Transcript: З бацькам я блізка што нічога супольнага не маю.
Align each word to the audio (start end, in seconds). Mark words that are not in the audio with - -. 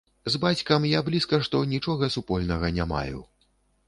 З 0.35 0.39
бацькам 0.43 0.85
я 0.91 1.01
блізка 1.09 1.39
што 1.47 1.61
нічога 1.73 2.09
супольнага 2.15 2.73
не 2.79 2.89
маю. 2.93 3.21